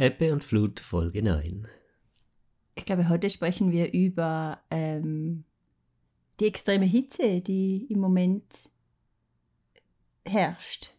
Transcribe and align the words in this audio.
Ebbe 0.00 0.32
und 0.32 0.42
Flut 0.42 0.80
Folge 0.80 1.22
9. 1.22 1.68
Ich 2.74 2.86
glaube, 2.86 3.08
heute 3.10 3.28
sprechen 3.28 3.70
wir 3.70 3.92
über 3.92 4.62
ähm, 4.70 5.44
die 6.40 6.46
extreme 6.46 6.86
Hitze, 6.86 7.40
die 7.42 7.84
im 7.90 8.00
Moment 8.00 8.70
herrscht. 10.24 10.94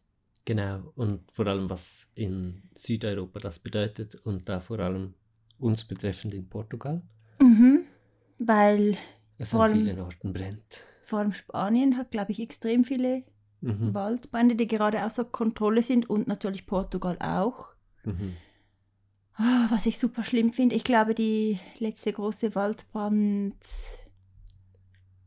Genau, 0.46 0.92
und 0.96 1.32
vor 1.32 1.48
allem, 1.48 1.70
was 1.70 2.12
in 2.14 2.62
Südeuropa 2.76 3.40
das 3.40 3.58
bedeutet 3.60 4.16
und 4.16 4.48
da 4.50 4.60
vor 4.60 4.80
allem 4.80 5.16
uns 5.58 5.84
betreffend 5.86 6.34
in 6.36 6.48
Portugal. 6.48 7.02
Mhm, 7.40 7.86
weil 8.38 8.98
Es 9.40 9.50
Vor 9.52 9.64
an 9.64 9.72
allem- 9.72 9.82
vielen 9.84 10.00
Orten 10.00 10.34
brennt. 10.34 10.86
vor 11.02 11.20
allem 11.20 11.34
Spanien 11.34 11.98
hat, 11.98 12.12
glaube 12.12 12.32
ich, 12.34 12.40
extrem 12.40 12.84
viele 12.84 13.24
Mhm. 13.62 13.94
Waldbrände, 13.96 14.56
die 14.56 14.68
gerade 14.68 15.04
außer 15.06 15.26
Kontrolle 15.26 15.82
sind 15.82 16.08
und 16.10 16.28
natürlich 16.28 16.66
Portugal 16.68 17.18
auch. 17.20 17.74
Mhm. 18.04 18.36
Ah, 19.36 19.68
Was 19.70 19.86
ich 19.86 19.98
super 19.98 20.24
schlimm 20.24 20.52
finde, 20.52 20.76
ich 20.76 20.84
glaube, 20.84 21.16
die 21.16 21.60
letzte 21.80 22.12
große 22.14 22.54
Waldbrand 22.56 23.56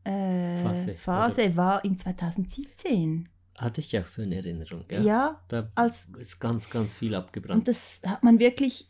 äh, 0.03 0.57
Phase, 0.63 0.95
Phase, 0.95 1.55
war 1.55 1.83
in 1.83 1.97
2017. 1.97 3.27
Hatte 3.57 3.81
ich 3.81 3.97
auch 3.97 4.05
so 4.05 4.21
in 4.21 4.31
Erinnerung. 4.33 4.85
Ja. 4.91 5.01
Ja, 5.01 5.41
Da 5.47 5.69
als 5.75 6.09
ist 6.17 6.39
ganz, 6.39 6.69
ganz 6.69 6.95
viel 6.97 7.15
abgebrannt. 7.15 7.59
Und 7.59 7.67
das 7.67 8.01
hat 8.05 8.21
man 8.23 8.37
wirklich 8.39 8.89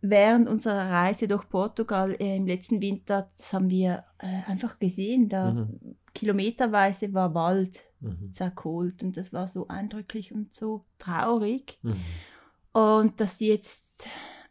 während 0.00 0.48
unserer 0.48 0.90
Reise 0.90 1.28
durch 1.28 1.48
Portugal 1.48 2.16
äh, 2.18 2.36
im 2.36 2.46
letzten 2.46 2.80
Winter, 2.80 3.28
das 3.36 3.52
haben 3.52 3.70
wir 3.70 4.04
äh, 4.18 4.42
einfach 4.50 4.78
gesehen. 4.78 5.28
Da 5.28 5.52
Mhm. 5.52 5.96
kilometerweise 6.14 7.12
war 7.12 7.34
Wald 7.34 7.82
Mhm. 8.00 8.32
zerkohlt 8.32 9.02
und 9.02 9.16
das 9.16 9.32
war 9.32 9.48
so 9.48 9.68
eindrücklich 9.68 10.32
und 10.32 10.52
so 10.52 10.84
traurig. 10.98 11.78
Mhm. 11.82 11.96
Und 12.72 13.20
dass 13.20 13.40
jetzt 13.40 14.06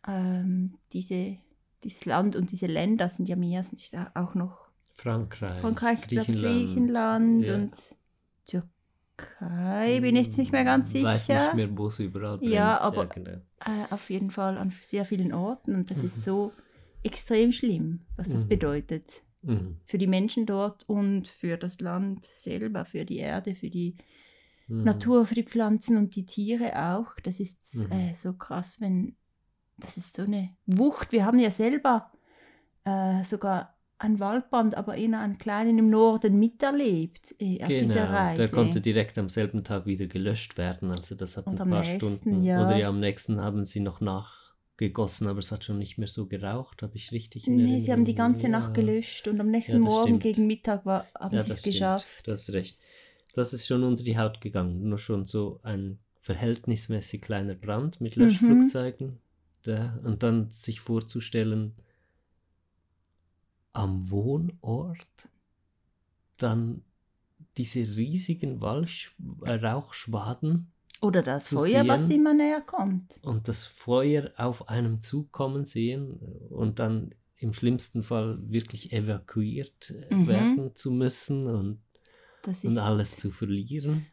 ähm, 0.07 0.73
diese, 0.93 1.37
dieses 1.83 2.05
Land 2.05 2.35
und 2.35 2.51
diese 2.51 2.67
Länder 2.67 3.09
sind 3.09 3.27
ja 3.29 3.35
mehr, 3.35 3.63
sind 3.63 3.91
ja 3.91 4.11
auch 4.15 4.35
noch 4.35 4.65
Frankreich, 4.93 5.59
Frankreich, 5.59 6.01
Griechenland, 6.07 6.39
Griechenland, 6.41 7.47
ja. 7.47 7.55
und 7.55 7.73
Türkei, 9.17 9.99
bin 10.01 10.15
ich 10.15 10.25
jetzt 10.25 10.37
nicht 10.37 10.51
mehr 10.51 10.63
ganz 10.63 10.91
sicher. 10.91 11.07
Weiß 11.07 11.27
nicht 11.29 11.53
mehr, 11.53 11.77
wo 11.77 11.87
es 11.87 11.99
überall 11.99 12.37
brennt. 12.37 12.51
Ja, 12.51 12.79
aber- 12.79 13.07
genau. 13.07 13.31
Äh, 13.31 13.85
auf 13.89 14.09
jeden 14.09 14.31
Fall 14.31 14.57
an 14.57 14.69
sehr 14.71 15.05
vielen 15.05 15.33
Orten 15.33 15.75
und 15.75 15.89
das 15.89 15.99
Mhm. 15.99 16.05
ist 16.05 16.23
so 16.23 16.51
extrem 17.03 17.51
schlimm, 17.51 18.05
was 18.15 18.29
das 18.29 18.45
Mhm. 18.45 18.49
bedeutet 18.49 19.23
Mhm. 19.41 19.77
für 19.85 19.97
die 19.97 20.07
Menschen 20.07 20.45
dort 20.45 20.87
und 20.89 21.27
für 21.27 21.57
das 21.57 21.79
Land 21.81 22.23
selber, 22.23 22.83
für 22.85 23.05
die 23.05 23.17
Erde, 23.17 23.55
für 23.55 23.69
die 23.69 23.95
Mhm. 24.67 24.83
Natur, 24.83 25.25
für 25.25 25.35
die 25.35 25.43
Pflanzen 25.43 25.97
und 25.97 26.15
die 26.15 26.25
Tiere 26.25 26.73
auch. 26.93 27.13
Das 27.23 27.39
ist 27.39 27.87
Mhm. 27.89 27.91
äh, 27.91 28.13
so 28.13 28.33
krass, 28.33 28.81
wenn 28.81 29.15
das 29.77 29.97
ist 29.97 30.13
so 30.13 30.23
eine 30.23 30.49
Wucht. 30.65 31.11
Wir 31.11 31.25
haben 31.25 31.39
ja 31.39 31.51
selber 31.51 32.11
äh, 32.85 33.23
sogar 33.23 33.73
ein 33.97 34.19
Waldbrand, 34.19 34.75
aber 34.75 34.95
eher 34.97 35.19
einen 35.19 35.37
kleinen 35.37 35.77
im 35.77 35.89
Norden 35.89 36.37
miterlebt 36.37 37.33
äh, 37.39 37.61
auf 37.63 37.69
dieser 37.69 37.93
Genau, 38.05 38.11
Reise. 38.13 38.41
der 38.41 38.49
konnte 38.51 38.81
direkt 38.81 39.17
am 39.17 39.29
selben 39.29 39.63
Tag 39.63 39.85
wieder 39.85 40.05
gelöscht 40.07 40.57
werden. 40.57 40.91
Also 40.91 41.15
das 41.15 41.37
hat 41.37 41.47
Und 41.47 41.59
ein 41.61 41.69
paar 41.69 41.81
nächsten, 41.81 42.09
Stunden. 42.09 42.43
ja. 42.43 42.61
Oder 42.65 42.77
ja, 42.77 42.89
am 42.89 42.99
nächsten 42.99 43.39
haben 43.41 43.63
sie 43.63 43.79
noch 43.79 44.01
nachgegossen, 44.01 45.27
aber 45.27 45.39
es 45.39 45.51
hat 45.51 45.63
schon 45.63 45.77
nicht 45.79 45.97
mehr 45.97 46.09
so 46.09 46.27
geraucht, 46.27 46.83
habe 46.83 46.95
ich 46.97 47.11
richtig 47.13 47.47
in 47.47 47.55
Nee, 47.55 47.79
sie 47.79 47.91
haben 47.93 48.03
die 48.05 48.15
ganze 48.15 48.43
Ja. 48.43 48.49
Nacht 48.49 48.73
gelöscht 48.73 49.27
und 49.29 49.39
am 49.39 49.49
nächsten 49.49 49.77
Ja, 49.77 49.85
das 49.85 49.87
Morgen 49.93 50.07
stimmt. 50.07 50.23
gegen 50.23 50.47
Mittag 50.47 50.85
war, 50.85 51.05
haben 51.17 51.33
Ja, 51.35 51.41
sie 51.41 51.47
das 51.47 51.57
es 51.57 51.61
stimmt. 51.61 51.73
geschafft. 51.75 52.27
Du 52.27 52.31
hast 52.33 52.51
recht. 52.51 52.77
Das 53.33 53.53
ist 53.53 53.65
schon 53.65 53.83
unter 53.83 54.03
die 54.03 54.17
Haut 54.17 54.41
gegangen. 54.41 54.87
Nur 54.89 54.99
schon 54.99 55.23
so 55.25 55.59
ein 55.63 55.99
verhältnismäßig 56.19 57.21
kleiner 57.21 57.55
Brand 57.55 58.01
mit 58.01 58.17
Mhm. 58.17 58.67
Da, 59.67 59.99
und 60.03 60.21
dann 60.21 60.51
sich 60.51 60.79
vorzustellen, 60.79 61.73
am 63.73 64.09
Wohnort 64.11 65.29
dann 66.37 66.83
diese 67.57 67.79
riesigen 67.79 68.61
Walch 68.61 69.09
äh, 69.43 69.53
Rauchschwaden 69.53 70.71
Oder 71.01 71.21
das 71.23 71.49
Feuer, 71.49 71.87
was 71.87 72.07
sehen. 72.07 72.19
immer 72.21 72.33
näher 72.33 72.61
kommt. 72.61 73.19
und 73.23 73.47
das 73.47 73.65
Feuer 73.65 74.31
auf 74.37 74.69
einem 74.69 74.99
zukommen 75.01 75.65
sehen 75.65 76.11
und 76.49 76.79
dann 76.79 77.15
im 77.37 77.53
schlimmsten 77.53 78.03
Fall 78.03 78.39
wirklich 78.49 78.93
evakuiert 78.93 79.93
Mhm. 80.09 80.27
werden 80.27 80.75
zu 80.75 80.91
müssen 80.91 81.47
und 81.47 81.81
und 82.63 82.77
alles 82.77 83.17
zu 83.17 83.31
verlieren. 83.31 84.05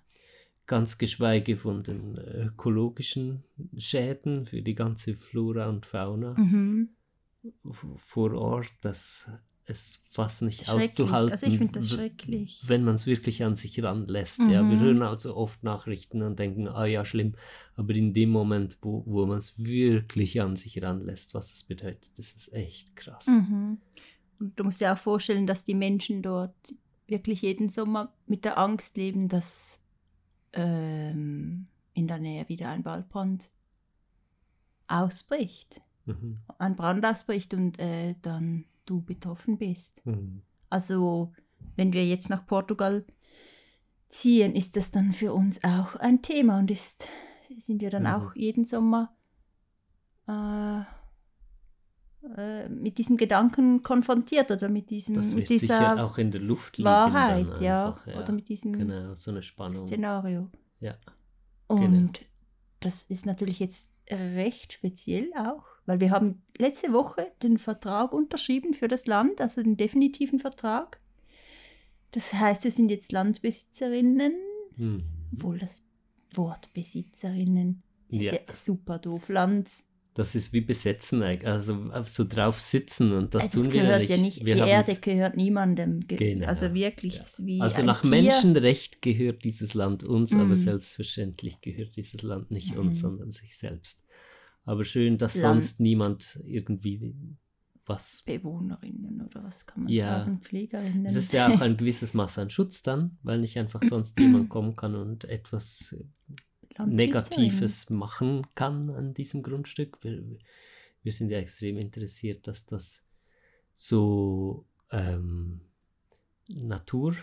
Ganz 0.72 0.97
geschweige 0.97 1.59
von 1.59 1.83
den 1.83 2.16
ökologischen 2.16 3.44
Schäden 3.77 4.47
für 4.47 4.62
die 4.62 4.75
ganze 4.75 5.15
Flora 5.15 5.69
und 5.69 5.84
Fauna 5.84 6.33
Mhm. 6.38 6.88
vor 7.99 8.33
Ort, 8.33 8.72
das 8.81 9.28
ist 9.66 10.00
fast 10.09 10.41
nicht 10.41 10.71
auszuhalten. 10.71 11.32
Also 11.32 11.47
ich 11.47 11.59
finde 11.59 11.81
das 11.81 11.91
schrecklich. 11.91 12.62
Wenn 12.66 12.84
man 12.84 12.94
es 12.94 13.05
wirklich 13.05 13.44
an 13.44 13.55
sich 13.55 13.82
ranlässt. 13.82 14.41
Ja, 14.41 14.66
wir 14.66 14.77
Mhm. 14.77 14.81
hören 14.81 15.03
also 15.03 15.37
oft 15.37 15.62
Nachrichten 15.62 16.22
und 16.22 16.38
denken, 16.38 16.66
ah 16.69 16.87
ja, 16.87 17.05
schlimm. 17.05 17.34
Aber 17.77 17.94
in 17.94 18.15
dem 18.15 18.31
Moment, 18.31 18.78
wo, 18.81 19.03
wo 19.06 19.27
man 19.27 19.37
es 19.37 19.59
wirklich 19.59 20.41
an 20.41 20.56
sich 20.56 20.82
ranlässt, 20.82 21.34
was 21.34 21.50
das 21.50 21.65
bedeutet, 21.65 22.12
das 22.16 22.32
ist 22.32 22.50
echt 22.55 22.97
krass. 22.97 23.27
Mhm. 23.27 23.77
Und 24.41 24.59
du 24.59 24.65
musst 24.65 24.81
dir 24.81 24.94
auch 24.94 24.99
vorstellen, 24.99 25.47
dass 25.47 25.65
die 25.65 25.75
Menschen 25.75 26.22
dort 26.22 26.75
wirklich 27.06 27.43
jeden 27.43 27.69
Sommer 27.69 28.15
mit 28.27 28.47
der 28.47 28.56
Angst 28.56 28.97
leben, 28.97 29.28
dass 29.28 29.81
ähm, 30.53 31.67
in 31.95 32.07
der 32.07 32.19
Nähe 32.19 32.49
wieder 32.49 32.69
ein 32.71 32.85
Waldbrand 32.85 33.51
ausbricht. 34.87 35.81
Mhm. 36.05 36.39
Ein 36.59 36.77
Brand 36.77 37.05
ausbricht 37.05 37.55
und 37.55 37.79
äh, 37.79 38.15
dann 38.23 38.65
du 38.87 39.03
betroffen 39.03 39.59
bist. 39.59 40.05
Mhm. 40.05 40.43
Also, 40.69 41.33
wenn 41.77 41.93
wir 41.93 42.07
jetzt 42.07 42.31
nach 42.31 42.47
Portugal 42.47 43.05
ziehen, 44.09 44.55
ist 44.55 44.77
das 44.77 44.91
dann 44.91 45.12
für 45.12 45.33
uns 45.33 45.62
auch 45.65 45.97
ein 45.97 46.23
Thema 46.23 46.59
und 46.59 46.71
ist, 46.71 47.09
sind 47.57 47.81
wir 47.81 47.91
dann 47.91 48.03
Mhm. 48.03 48.09
auch 48.09 48.35
jeden 48.35 48.65
Sommer 48.65 49.15
äh, 50.27 50.83
äh, 52.37 52.69
mit 52.69 52.99
diesem 52.99 53.16
Gedanken 53.16 53.83
konfrontiert 53.83 54.50
oder 54.50 54.69
mit, 54.69 54.91
diesem, 54.91 55.16
Das 55.16 55.34
mit 55.34 55.49
dieser 55.49 55.78
sicher 55.78 56.05
auch 56.05 56.19
in 56.19 56.31
der 56.31 56.41
Luft 56.41 56.77
liegen. 56.78 56.88
Wahrheit, 56.88 57.49
dann 57.56 57.62
ja, 57.62 57.87
einfach, 57.88 58.22
oder 58.22 58.33
mit 58.33 58.49
diesem 58.49 58.72
Genau, 58.72 59.15
so 59.15 59.31
eine 59.31 59.43
Spannung. 59.43 59.77
Szenario. 59.77 60.49
Ja. 60.81 60.94
Und 61.66 61.81
Genau. 61.81 62.11
das 62.81 63.05
ist 63.05 63.27
natürlich 63.27 63.59
jetzt 63.59 63.91
recht 64.11 64.72
speziell 64.75 65.31
auch, 65.37 65.65
weil 65.87 66.00
wir 66.00 66.11
haben 66.11 66.43
letzte 66.59 66.93
Woche 66.93 67.32
den 67.43 67.59
Vertrag 67.59 68.12
unterschrieben 68.12 68.72
für 68.75 68.88
das 68.88 69.06
Land, 69.06 69.41
also 69.41 69.62
den 69.62 69.77
definitiven 69.77 70.38
Vertrag. 70.38 71.00
Das 72.12 72.34
heißt, 72.34 72.65
wir 72.65 72.71
sind 72.71 72.91
jetzt 72.91 73.11
Landbesitzerinnen, 73.12 74.34
Mhm. 74.77 75.05
obwohl 75.34 75.59
das 75.59 75.88
Wort 76.34 76.72
Besitzerinnen 76.72 77.82
ist 78.09 78.22
Ja. 78.25 78.32
ja, 78.34 78.41
super 78.53 78.99
doof. 78.99 79.28
Land, 79.28 79.71
Das 80.15 80.34
ist 80.34 80.53
wie 80.53 80.61
besetzen, 80.61 81.23
also 81.23 81.75
auf 81.91 82.06
so 82.11 82.25
drauf 82.25 82.61
sitzen 82.61 83.12
und 83.12 83.33
das 83.34 83.45
also 83.45 83.62
tun 83.65 83.73
wir 83.73 83.81
gehört 83.83 84.09
ja 84.11 84.17
nicht. 84.19 84.37
nicht, 84.41 84.45
Wir 84.47 84.56
die 84.56 84.61
Erde 84.71 84.95
gehört 84.97 85.37
niemandem. 85.39 86.00
Ge 86.00 86.19
Genau, 86.34 86.49
Also 86.49 86.75
wirklich, 86.75 87.15
ja. 87.15 87.25
wie 87.39 87.61
Also 87.62 87.83
nach 87.83 88.03
Tier. 88.03 88.11
Menschenrecht 88.11 89.00
gehört 89.00 89.43
dieses 89.43 89.73
Land 89.73 90.05
uns, 90.05 90.34
aber 90.34 90.45
Mhm. 90.45 90.56
selbstverständlich 90.56 91.62
gehört 91.62 91.97
dieses 91.97 92.21
Land 92.21 92.50
nicht 92.50 92.77
uns, 92.77 92.99
Mhm. 92.99 93.00
sondern 93.00 93.31
sich 93.33 93.56
selbst. 93.56 94.03
Aber 94.65 94.84
schön, 94.84 95.17
dass 95.17 95.34
Land. 95.34 95.55
sonst 95.65 95.81
niemand 95.81 96.39
irgendwie 96.44 97.15
was. 97.87 98.23
Bewohnerinnen 98.27 99.23
oder 99.23 99.43
was 99.44 99.67
kann 99.67 99.84
man 99.84 99.93
Ja. 99.93 100.21
sagen, 100.25 100.41
Pflegerinnen. 100.43 101.06
Es 101.06 101.17
ist 101.17 101.33
ja 101.33 101.49
auch 101.49 101.61
ein 101.62 101.79
gewisses 101.79 102.12
Maß 102.12 102.39
an 102.39 102.50
Schutz 102.50 102.83
dann, 102.83 103.17
weil 103.23 103.41
nicht 103.41 103.59
einfach 103.59 103.83
sonst 103.83 104.19
jemand 104.21 104.50
kommen 104.50 104.77
kann 104.77 104.94
und 104.94 105.25
etwas. 105.25 105.97
Negatives 106.78 107.91
machen 107.91 108.47
kann 108.55 108.91
an 108.91 109.15
diesem 109.15 109.43
Grundstück. 109.43 109.99
Wir, 110.03 110.22
wir 111.03 111.12
sind 111.12 111.31
ja 111.31 111.38
extrem 111.38 111.79
interessiert, 111.79 112.47
dass 112.47 112.67
das 112.67 113.05
so 113.75 114.67
ähm, 114.91 115.61
Natur 116.49 117.14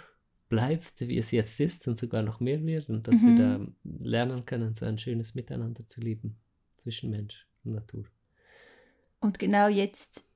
bleibt, 0.50 1.02
wie 1.02 1.18
es 1.18 1.32
jetzt 1.32 1.60
ist 1.60 1.88
und 1.88 2.00
sogar 2.00 2.24
noch 2.24 2.40
mehr 2.40 2.66
wird 2.66 2.90
und 2.90 3.08
dass 3.08 3.22
Mhm. 3.22 3.28
wir 3.28 3.36
da 3.36 3.68
lernen 3.84 4.46
können, 4.46 4.74
so 4.74 4.86
ein 4.86 4.98
schönes 4.98 5.36
Miteinander 5.36 5.86
zu 5.86 6.02
leben 6.02 6.36
zwischen 6.78 7.12
Mensch 7.12 7.48
und 7.64 7.74
Natur. 7.74 8.06
Und 9.20 9.38
genau 9.38 9.68
jetzt, 9.68 10.28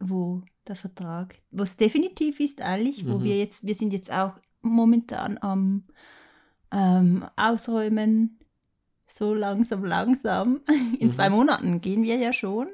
wo 0.00 0.42
der 0.66 0.76
Vertrag, 0.76 1.36
wo 1.50 1.62
es 1.62 1.76
definitiv 1.76 2.40
ist 2.40 2.60
eigentlich, 2.60 3.06
wo 3.06 3.18
Mhm. 3.18 3.24
wir 3.24 3.38
jetzt, 3.38 3.66
wir 3.66 3.74
sind 3.74 3.92
jetzt 3.92 4.10
auch 4.12 4.34
momentan 4.60 5.38
am 5.40 5.84
ähm, 6.72 7.24
Ausräumen, 7.36 8.38
so 9.06 9.34
langsam, 9.34 9.84
langsam. 9.84 10.60
In 10.98 11.08
Mhm. 11.08 11.10
zwei 11.10 11.30
Monaten 11.30 11.80
gehen 11.80 12.02
wir 12.02 12.16
ja 12.16 12.32
schon 12.32 12.68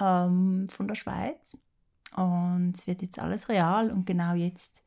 ähm, 0.00 0.66
von 0.68 0.88
der 0.88 0.94
Schweiz. 0.94 1.58
Und 2.16 2.76
es 2.76 2.86
wird 2.86 3.02
jetzt 3.02 3.18
alles 3.18 3.48
real 3.48 3.90
und 3.90 4.06
genau 4.06 4.34
jetzt 4.34 4.82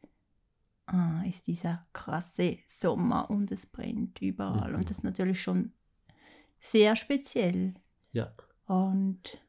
äh, 0.91 1.29
ist 1.29 1.47
dieser 1.47 1.85
krasse 1.93 2.57
Sommer 2.67 3.29
und 3.29 3.51
es 3.51 3.65
brennt 3.67 4.21
überall. 4.21 4.71
Mhm. 4.71 4.77
Und 4.79 4.89
das 4.89 4.97
ist 4.97 5.03
natürlich 5.03 5.41
schon 5.41 5.71
sehr 6.59 6.95
speziell. 6.95 7.75
Ja. 8.11 8.33
Und, 8.65 9.41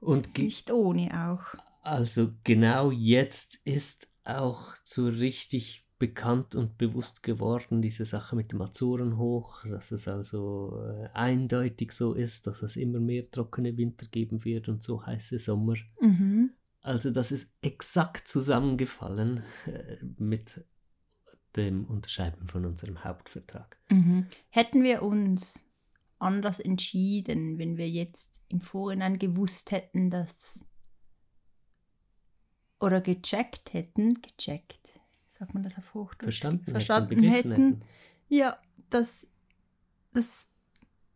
Und 0.00 0.36
nicht 0.38 0.70
ohne 0.70 1.28
auch. 1.28 1.58
Also 1.82 2.32
genau 2.44 2.90
jetzt 2.90 3.56
ist 3.64 4.08
auch 4.24 4.74
so 4.84 5.06
richtig 5.08 5.85
bekannt 5.98 6.54
und 6.54 6.76
bewusst 6.76 7.22
geworden, 7.22 7.80
diese 7.80 8.04
Sache 8.04 8.36
mit 8.36 8.52
dem 8.52 8.60
Azorenhoch, 8.60 9.64
dass 9.64 9.92
es 9.92 10.08
also 10.08 10.82
äh, 10.84 11.08
eindeutig 11.14 11.92
so 11.92 12.12
ist, 12.12 12.46
dass 12.46 12.62
es 12.62 12.76
immer 12.76 13.00
mehr 13.00 13.30
trockene 13.30 13.76
Winter 13.76 14.06
geben 14.06 14.44
wird 14.44 14.68
und 14.68 14.82
so 14.82 15.04
heiße 15.04 15.38
Sommer. 15.38 15.76
Mhm. 16.00 16.50
Also 16.82 17.10
das 17.10 17.32
ist 17.32 17.50
exakt 17.62 18.28
zusammengefallen 18.28 19.42
äh, 19.66 19.96
mit 20.18 20.64
dem 21.56 21.86
Unterschreiben 21.86 22.46
von 22.46 22.66
unserem 22.66 23.02
Hauptvertrag. 23.02 23.78
Mhm. 23.90 24.26
Hätten 24.50 24.84
wir 24.84 25.02
uns 25.02 25.70
anders 26.18 26.60
entschieden, 26.60 27.58
wenn 27.58 27.76
wir 27.78 27.88
jetzt 27.88 28.44
im 28.48 28.60
Vorhinein 28.60 29.18
gewusst 29.18 29.70
hätten, 29.70 30.10
dass 30.10 30.68
oder 32.78 33.00
gecheckt 33.00 33.72
hätten, 33.72 34.20
gecheckt, 34.20 34.95
sagt 35.28 35.54
man 35.54 35.62
das 35.62 35.76
auf 35.78 35.94
Hochdeutsch? 35.94 36.24
Verstanden, 36.24 36.70
verstanden 36.70 37.22
hätten, 37.22 37.50
hätten, 37.52 37.80
ja, 38.28 38.56
dass 38.90 39.28
das, 40.12 40.48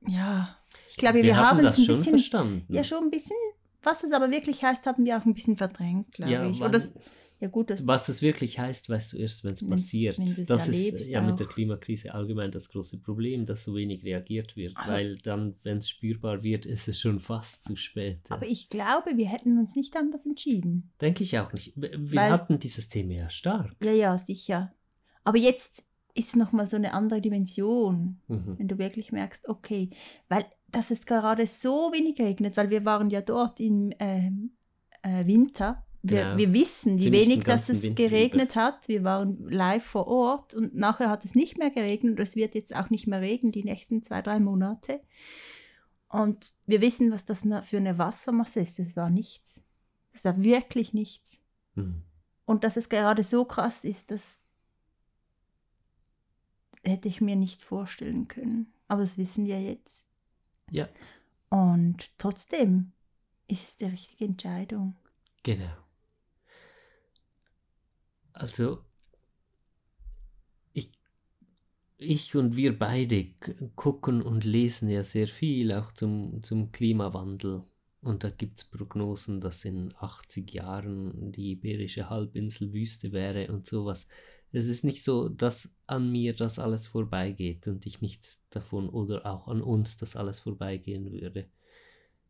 ja, 0.06 0.56
ich 0.88 0.96
glaube, 0.96 1.16
wir, 1.16 1.24
wir 1.24 1.36
haben 1.36 1.62
das 1.62 1.74
es 1.74 1.80
ein 1.80 1.84
schon 1.86 1.96
bisschen, 1.96 2.12
verstanden. 2.12 2.74
ja, 2.74 2.84
schon 2.84 3.04
ein 3.04 3.10
bisschen, 3.10 3.36
was 3.82 4.04
es 4.04 4.12
aber 4.12 4.30
wirklich 4.30 4.62
heißt, 4.62 4.86
haben 4.86 5.04
wir 5.04 5.16
auch 5.16 5.24
ein 5.24 5.34
bisschen 5.34 5.56
verdrängt, 5.56 6.12
glaube 6.12 6.32
Ja, 6.32 6.46
ich. 6.46 6.60
Oder 6.60 6.70
das, 6.70 6.94
ja 7.40 7.48
gut, 7.48 7.70
das, 7.70 7.86
Was 7.86 8.06
das 8.06 8.20
wirklich 8.22 8.58
heißt, 8.58 8.88
weißt 8.90 9.12
du 9.14 9.16
erst, 9.16 9.44
wenn 9.44 9.54
es 9.54 9.66
passiert. 9.66 10.18
wenn 10.18 10.28
das 10.28 10.38
ist 10.38 10.50
erlebst 10.68 11.08
ja 11.10 11.20
mit 11.22 11.40
der 11.40 11.46
auch. 11.46 11.50
Klimakrise 11.52 12.12
allgemein 12.14 12.50
das 12.50 12.68
große 12.68 12.98
Problem, 12.98 13.46
dass 13.46 13.64
so 13.64 13.74
wenig 13.74 14.04
reagiert 14.04 14.56
wird, 14.56 14.76
Aber- 14.76 14.92
weil 14.92 15.16
dann, 15.18 15.56
wenn 15.62 15.78
es 15.78 15.88
spürbar 15.88 16.42
wird, 16.42 16.66
ist 16.66 16.86
es 16.88 17.00
schon 17.00 17.18
fast 17.18 17.64
zu 17.64 17.76
spät. 17.76 18.20
Ja. 18.28 18.36
aber 18.36 18.46
ich 18.46 18.68
glaube, 18.68 19.16
wir 19.16 19.26
hätten 19.28 19.58
uns 19.58 19.74
nicht 19.74 19.96
anders 19.96 20.26
entschieden. 20.26 20.92
Denke 21.00 21.22
ich 21.24 21.38
auch 21.38 21.52
nicht. 21.52 21.72
Wir 21.76 21.90
Weil- 21.98 22.30
hatten 22.30 22.58
dieses 22.58 22.88
Thema 22.88 23.14
ja 23.14 23.30
stark. 23.30 23.74
Ja, 23.82 23.92
ja, 23.92 24.18
sicher. 24.18 24.72
Aber 25.24 25.38
jetzt 25.38 25.84
ist 26.14 26.36
nochmal 26.36 26.68
so 26.68 26.76
eine 26.76 26.92
andere 26.92 27.20
Dimension, 27.20 28.20
Mhm. 28.28 28.56
wenn 28.58 28.68
du 28.68 28.78
wirklich 28.78 29.12
merkst, 29.12 29.48
okay, 29.48 29.90
weil 30.28 30.44
dass 30.72 30.90
es 30.92 31.04
gerade 31.04 31.46
so 31.48 31.90
wenig 31.92 32.20
regnet, 32.20 32.56
weil 32.56 32.70
wir 32.70 32.84
waren 32.84 33.10
ja 33.10 33.20
dort 33.22 33.58
im 33.60 33.92
ähm, 33.98 34.52
äh, 35.02 35.24
Winter. 35.26 35.84
Wir, 36.02 36.22
Genau. 36.24 36.36
wir 36.38 36.52
wissen, 36.54 36.98
wie 37.00 37.12
wenig 37.12 37.44
dass 37.44 37.68
es 37.68 37.82
Winter 37.82 38.02
über. 38.04 38.10
geregnet 38.10 38.54
hat. 38.56 38.88
Wir 38.88 39.04
waren 39.04 39.38
live 39.50 39.84
vor 39.84 40.06
Ort 40.06 40.54
und 40.54 40.74
nachher 40.74 41.10
hat 41.10 41.24
es 41.26 41.34
nicht 41.34 41.58
mehr 41.58 41.70
geregnet 41.70 42.18
und 42.18 42.22
es 42.22 42.36
wird 42.36 42.54
jetzt 42.54 42.74
auch 42.74 42.88
nicht 42.90 43.06
mehr 43.06 43.20
regnen 43.20 43.52
die 43.52 43.64
nächsten 43.64 44.02
zwei, 44.02 44.22
drei 44.22 44.40
Monate. 44.40 45.02
Und 46.08 46.52
wir 46.66 46.80
wissen, 46.80 47.10
was 47.12 47.24
das 47.26 47.46
für 47.66 47.76
eine 47.76 47.98
Wassermasse 47.98 48.60
ist. 48.60 48.78
Es 48.80 48.96
war 48.96 49.10
nichts. 49.10 49.62
Es 50.12 50.24
war 50.24 50.42
wirklich 50.42 50.92
nichts. 50.94 51.40
Mhm. 51.74 52.02
Und 52.46 52.64
dass 52.64 52.76
es 52.76 52.88
gerade 52.88 53.22
so 53.22 53.44
krass 53.44 53.84
ist, 53.84 54.10
das 54.10 54.38
hätte 56.84 57.08
ich 57.08 57.20
mir 57.20 57.36
nicht 57.36 57.62
vorstellen 57.62 58.26
können. 58.26 58.72
Aber 58.88 59.02
das 59.02 59.18
wissen 59.18 59.46
wir 59.46 59.60
jetzt. 59.62 60.06
Ja, 60.70 60.88
Und 61.48 62.16
trotzdem 62.18 62.92
ist 63.48 63.68
es 63.68 63.76
die 63.76 63.84
richtige 63.86 64.24
Entscheidung. 64.24 64.96
genau. 65.42 65.70
Also, 68.40 68.78
ich, 70.72 70.90
ich 71.98 72.34
und 72.34 72.56
wir 72.56 72.78
beide 72.78 73.26
gucken 73.76 74.22
und 74.22 74.44
lesen 74.44 74.88
ja 74.88 75.04
sehr 75.04 75.28
viel 75.28 75.72
auch 75.72 75.92
zum, 75.92 76.42
zum 76.42 76.72
Klimawandel. 76.72 77.64
Und 78.00 78.24
da 78.24 78.30
gibt 78.30 78.56
es 78.56 78.64
Prognosen, 78.64 79.42
dass 79.42 79.66
in 79.66 79.92
80 79.94 80.54
Jahren 80.54 81.32
die 81.32 81.50
Iberische 81.50 82.08
Halbinsel 82.08 82.72
Wüste 82.72 83.12
wäre 83.12 83.52
und 83.52 83.66
sowas. 83.66 84.08
Es 84.52 84.68
ist 84.68 84.84
nicht 84.84 85.04
so, 85.04 85.28
dass 85.28 85.74
an 85.86 86.10
mir 86.10 86.34
das 86.34 86.58
alles 86.58 86.86
vorbeigeht 86.86 87.68
und 87.68 87.84
ich 87.84 88.00
nichts 88.00 88.42
davon 88.48 88.88
oder 88.88 89.26
auch 89.26 89.48
an 89.48 89.60
uns 89.60 89.98
das 89.98 90.16
alles 90.16 90.38
vorbeigehen 90.38 91.12
würde. 91.12 91.46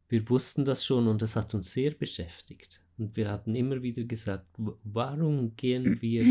Wir 0.08 0.28
wussten 0.28 0.64
das 0.64 0.84
schon 0.84 1.06
und 1.06 1.22
das 1.22 1.36
hat 1.36 1.54
uns 1.54 1.72
sehr 1.72 1.92
beschäftigt. 1.92 2.82
Und 3.00 3.16
wir 3.16 3.30
hatten 3.30 3.54
immer 3.56 3.82
wieder 3.82 4.04
gesagt, 4.04 4.46
warum 4.84 5.56
gehen 5.56 5.96
wir 6.02 6.22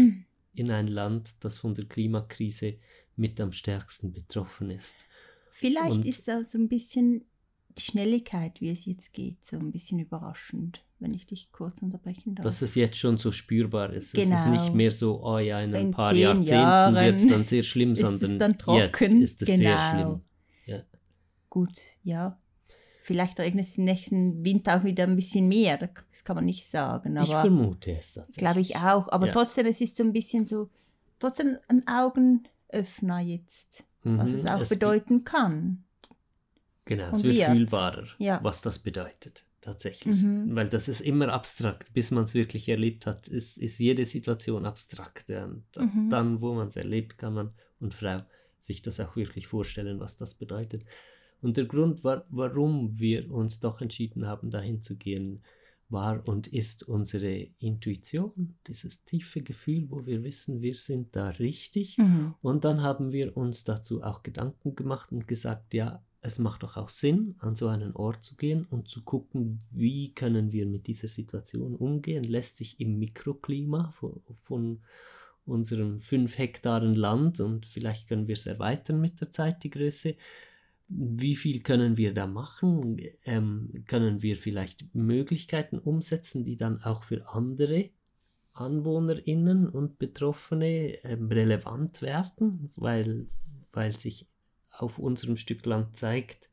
in 0.53 0.71
ein 0.71 0.87
Land, 0.87 1.43
das 1.43 1.57
von 1.57 1.73
der 1.75 1.85
Klimakrise 1.85 2.75
mit 3.15 3.41
am 3.41 3.51
stärksten 3.51 4.13
betroffen 4.13 4.69
ist? 4.71 4.95
Vielleicht 5.51 5.91
Und- 5.97 6.05
ist 6.05 6.27
da 6.27 6.43
so 6.43 6.57
ein 6.57 6.69
bisschen 6.69 7.25
die 7.77 7.81
Schnelligkeit, 7.83 8.61
wie 8.61 8.69
es 8.69 8.85
jetzt 8.85 9.13
geht, 9.13 9.43
so 9.45 9.57
ein 9.57 9.71
bisschen 9.71 9.99
überraschend, 9.99 10.83
wenn 10.99 11.13
ich 11.13 11.25
dich 11.25 11.51
kurz 11.51 11.81
unterbrechen 11.81 12.35
darf. 12.35 12.43
Dass 12.43 12.61
es 12.61 12.75
jetzt 12.75 12.97
schon 12.97 13.17
so 13.17 13.31
spürbar 13.31 13.91
ist. 13.93 14.13
Es 14.15 14.23
ist 14.25 14.29
Genau. 14.29 14.51
nicht 14.51 14.73
mehr 14.73 14.91
so, 14.91 15.23
oh 15.23 15.37
ja, 15.39 15.61
in 15.61 15.73
ein 15.73 15.85
In 15.87 15.91
paar 15.91 16.11
zehn 16.11 16.21
Jahrzehnten 16.21 16.51
Jahren 16.53 16.95
wird 16.95 17.15
es 17.15 17.27
dann 17.27 17.45
sehr 17.45 17.63
schlimm, 17.63 17.95
sondern 17.95 18.55
jetzt 18.75 19.01
ist 19.01 19.41
es 19.41 19.47
sehr 19.47 19.57
Genau. 19.57 20.21
schlimm. 20.67 20.83
Gut, 21.49 21.79
ja. 22.03 22.37
Vielleicht 23.01 23.39
regnet 23.39 23.65
es 23.65 23.77
nächsten 23.77 24.43
Winter 24.43 24.79
auch 24.79 24.83
wieder 24.83 25.05
ein 25.05 25.15
bisschen 25.15 25.47
mehr. 25.47 25.77
Das 25.77 26.23
kann 26.23 26.35
man 26.35 26.45
nicht 26.45 26.67
sagen. 26.67 27.15
ich 27.15 27.21
Aber 27.21 27.41
vermute 27.41 27.91
es 27.91 28.13
tatsächlich. 28.13 28.37
Glaube 28.37 28.59
ich 28.61 28.75
auch. 28.75 29.07
Aber 29.09 29.27
Ja. 29.27 29.33
trotzdem, 29.33 29.65
es 29.65 29.81
ist 29.81 29.95
so 29.95 30.03
ein 30.03 30.13
bisschen 30.13 30.45
so, 30.45 30.69
trotzdem 31.17 31.57
ein 31.67 31.87
Augenöffner 31.87 33.19
jetzt, 33.21 33.83
was 34.03 34.29
Mhm, 34.29 34.35
es 34.35 34.45
auch 34.45 34.61
es- 34.61 34.69
bedeuten 34.69 35.23
kann. 35.23 35.83
Genau, 36.85 37.11
es 37.11 37.23
wird 37.23 37.35
wird. 37.35 37.51
fühlbarer, 37.51 38.07
Ja. 38.17 38.39
was 38.43 38.61
das 38.61 38.79
bedeutet. 38.79 39.45
Tatsächlich. 39.61 40.15
Mhm. 40.21 40.55
Weil 40.55 40.69
das 40.69 40.87
ist 40.87 41.01
immer 41.01 41.29
abstrakt. 41.29 41.91
Bis 41.93 42.11
man 42.11 42.23
es 42.23 42.33
wirklich 42.33 42.69
erlebt 42.69 43.05
hat, 43.05 43.27
ist, 43.27 43.57
ist 43.57 43.77
jede 43.77 44.05
Situation 44.05 44.65
abstrakt. 44.65 45.29
Ja. 45.29 45.45
Und 45.45 45.65
Mhm. 45.77 46.09
dann, 46.09 46.41
wo 46.41 46.53
man 46.53 46.69
es 46.69 46.77
erlebt, 46.77 47.17
kann 47.17 47.33
man 47.33 47.53
und 47.79 47.93
Frau 47.93 48.21
sich 48.59 48.81
das 48.81 48.99
auch 49.01 49.15
wirklich 49.17 49.47
vorstellen, 49.47 49.99
was 49.99 50.15
das 50.17 50.33
bedeutet. 50.35 50.85
Und 51.41 51.57
der 51.57 51.65
Grund, 51.65 52.03
wa 52.03 52.25
warum 52.29 52.99
wir 52.99 53.31
uns 53.31 53.59
doch 53.59 53.81
entschieden 53.81 54.27
haben, 54.27 54.51
dahin 54.51 54.81
zu 54.81 54.97
gehen, 54.97 55.41
war 55.89 56.27
und 56.27 56.47
ist 56.47 56.87
unsere 56.87 57.47
Intuition, 57.59 58.55
dieses 58.67 59.03
tiefe 59.05 59.41
Gefühl, 59.41 59.87
wo 59.89 60.05
wir 60.05 60.23
wissen, 60.23 60.61
wir 60.61 60.75
sind 60.75 61.15
da 61.15 61.29
richtig. 61.29 61.97
Mhm. 61.97 62.35
Und 62.41 62.63
dann 62.63 62.83
haben 62.83 63.11
wir 63.11 63.35
uns 63.35 63.63
dazu 63.63 64.03
auch 64.03 64.21
Gedanken 64.21 64.75
gemacht 64.75 65.11
und 65.11 65.27
gesagt, 65.27 65.73
ja, 65.73 66.03
es 66.21 66.37
macht 66.37 66.63
doch 66.63 66.77
auch 66.77 66.89
Sinn, 66.89 67.35
an 67.39 67.55
so 67.55 67.67
einen 67.67 67.95
Ort 67.95 68.23
zu 68.23 68.35
gehen 68.35 68.65
und 68.69 68.89
zu 68.89 69.03
gucken, 69.03 69.59
wie 69.71 70.13
können 70.13 70.51
wir 70.51 70.65
mit 70.65 70.87
dieser 70.87 71.07
Situation 71.07 71.75
umgehen. 71.75 72.23
Lässt 72.23 72.57
sich 72.57 72.79
im 72.79 72.99
Mikroklima 72.99 73.91
von, 73.91 74.21
von 74.43 74.81
unserem 75.45 75.99
fünf 75.99 76.37
Hektaren 76.37 76.93
Land 76.93 77.39
und 77.39 77.65
vielleicht 77.65 78.07
können 78.09 78.27
wir 78.27 78.33
es 78.33 78.45
erweitern 78.45 78.99
mit 78.99 79.21
der 79.21 79.31
Zeit, 79.31 79.63
die 79.63 79.69
Größe. 79.69 80.15
Wie 80.89 81.35
viel 81.35 81.61
können 81.61 81.97
wir 81.97 82.13
da 82.13 82.25
machen? 82.25 82.97
Ähm, 83.23 83.83
können 83.87 84.23
wir 84.23 84.35
vielleicht 84.35 84.93
Möglichkeiten 84.95 85.77
umsetzen, 85.77 86.43
die 86.43 86.57
dann 86.57 86.81
auch 86.81 87.03
für 87.03 87.29
andere 87.29 87.91
AnwohnerInnen 88.53 89.69
und 89.69 89.99
Betroffene 89.99 91.03
ähm, 91.03 91.27
relevant 91.27 92.01
werden, 92.01 92.71
weil, 92.75 93.27
weil 93.71 93.93
sich 93.93 94.27
auf 94.71 94.97
unserem 94.97 95.37
Stück 95.37 95.65
Land 95.65 95.95
zeigt, 95.95 96.48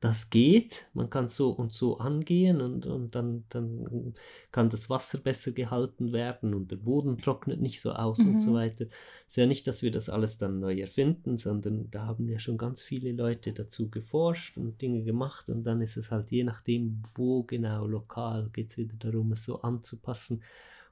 das 0.00 0.28
geht, 0.28 0.90
man 0.92 1.08
kann 1.08 1.28
so 1.28 1.50
und 1.50 1.72
so 1.72 1.98
angehen 1.98 2.60
und, 2.60 2.84
und 2.84 3.14
dann, 3.14 3.44
dann 3.48 4.14
kann 4.52 4.68
das 4.68 4.90
Wasser 4.90 5.18
besser 5.18 5.52
gehalten 5.52 6.12
werden 6.12 6.54
und 6.54 6.70
der 6.70 6.76
Boden 6.76 7.16
trocknet 7.18 7.60
nicht 7.60 7.80
so 7.80 7.92
aus 7.92 8.26
und 8.26 8.38
so 8.40 8.50
Mhm. 8.50 8.54
weiter. 8.54 8.84
Es 9.26 9.32
ist 9.32 9.36
ja 9.36 9.46
nicht, 9.46 9.66
dass 9.66 9.82
wir 9.82 9.90
das 9.90 10.10
alles 10.10 10.36
dann 10.36 10.60
neu 10.60 10.78
erfinden, 10.78 11.38
sondern 11.38 11.90
da 11.90 12.06
haben 12.06 12.28
ja 12.28 12.38
schon 12.38 12.58
ganz 12.58 12.82
viele 12.82 13.12
Leute 13.12 13.52
dazu 13.54 13.88
geforscht 13.90 14.58
und 14.58 14.82
Dinge 14.82 15.04
gemacht 15.04 15.48
und 15.48 15.64
dann 15.64 15.80
ist 15.80 15.96
es 15.96 16.10
halt 16.10 16.30
je 16.30 16.44
nachdem, 16.44 17.02
wo 17.14 17.42
genau 17.44 17.86
lokal 17.86 18.50
geht 18.52 18.70
es 18.70 18.76
wieder 18.78 18.96
darum, 18.98 19.32
es 19.32 19.44
so 19.44 19.62
anzupassen. 19.62 20.42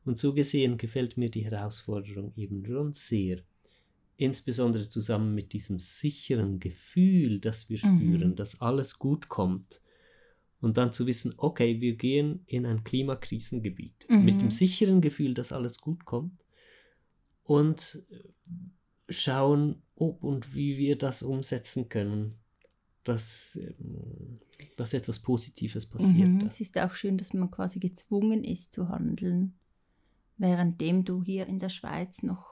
Und 0.05 0.19
so 0.19 0.35
gesehen 0.35 0.79
gefällt 0.79 1.17
mir 1.17 1.31
die 1.31 1.45
Herausforderung 1.45 2.33
eben 2.37 2.65
schon 2.67 2.93
sehr. 2.93 3.39
Insbesondere 4.17 4.89
zusammen 4.89 5.35
mit 5.35 5.53
diesem 5.53 5.79
sicheren 5.79 6.61
Gefühl, 6.61 7.41
das 7.41 7.69
wir 7.69 7.79
Mhm. 7.79 7.97
spüren, 7.97 8.37
dass 8.37 8.61
alles 8.61 8.99
gut 8.99 9.29
kommt. 9.29 9.81
Und 10.61 10.77
dann 10.77 10.93
zu 10.93 11.07
wissen, 11.07 11.35
okay, 11.39 11.81
wir 11.81 11.97
gehen 11.97 12.45
in 12.47 12.67
ein 12.67 12.85
Klimakrisengebiet. 12.85 14.07
Mit 14.09 14.41
dem 14.41 14.47
Mhm. 14.47 14.51
sicheren 14.51 15.01
Gefühl, 15.01 15.35
dass 15.35 15.53
alles 15.53 15.79
gut 15.79 16.05
kommt. 16.05 16.45
Und 17.43 18.05
schauen, 19.09 19.83
ob 19.97 20.23
und 20.23 20.55
wie 20.55 20.79
wir 20.79 20.97
das 20.97 21.23
umsetzen 21.23 21.89
können, 21.89 22.39
dass, 23.05 23.57
ähm, 23.61 24.39
dass 24.77 24.95
etwas 24.95 25.19
Positives 25.19 25.87
passiert. 25.87 26.29
Mhm. 26.29 26.47
Es 26.47 26.61
ist 26.61 26.79
auch 26.79 26.93
schön, 26.95 27.17
dass 27.19 27.35
man 27.35 27.51
quasi 27.51 27.81
gezwungen 27.81 28.45
ist 28.45 28.73
zu 28.73 28.89
handeln, 28.89 29.55
währenddem 30.39 31.05
du 31.05 31.23
hier 31.23 31.47
in 31.47 31.59
der 31.59 31.69
Schweiz 31.69 32.23
noch 32.23 32.52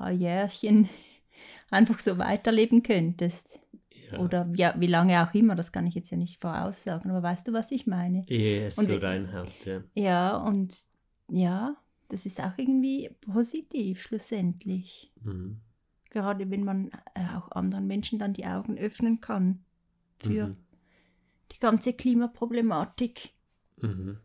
paar 0.00 0.10
Jährchen 0.12 0.88
einfach 1.70 1.98
so 1.98 2.18
weiterleben 2.18 2.82
könntest. 2.82 3.60
Ja. 4.10 4.18
Oder 4.18 4.50
ja, 4.56 4.74
wie 4.78 4.88
lange 4.88 5.22
auch 5.22 5.32
immer, 5.34 5.54
das 5.54 5.70
kann 5.70 5.86
ich 5.86 5.94
jetzt 5.94 6.10
ja 6.10 6.16
nicht 6.16 6.40
voraussagen, 6.40 7.10
aber 7.10 7.22
weißt 7.22 7.46
du, 7.46 7.52
was 7.52 7.70
ich 7.70 7.86
meine? 7.86 8.24
Ehe 8.28 8.66
es 8.66 8.78
Und 8.78 8.86
so 8.86 8.96
reinhaut, 8.96 9.64
ja. 9.66 9.82
Ja, 9.94 10.36
und 10.36 10.74
ja, 11.30 11.76
das 12.08 12.26
ist 12.26 12.40
auch 12.40 12.56
irgendwie 12.56 13.10
positiv 13.20 14.02
schlussendlich. 14.02 15.12
Mhm. 15.22 15.60
Gerade 16.10 16.50
wenn 16.50 16.64
man 16.64 16.90
äh, 17.14 17.36
auch 17.36 17.52
anderen 17.52 17.86
Menschen 17.86 18.18
dann 18.18 18.32
die 18.32 18.46
Augen 18.46 18.76
öffnen 18.76 19.20
kann 19.20 19.64
für 20.18 20.48
Mhm. 20.48 20.56
die 21.52 21.60
ganze 21.60 21.92
Klimaproblematik. 21.92 23.30
Mhm. 23.80 24.18